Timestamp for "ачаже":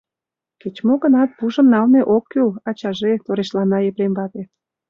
2.69-3.11